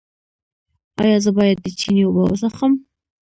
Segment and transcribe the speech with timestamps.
[1.01, 2.73] ایا زه باید د چینې اوبه وڅښم؟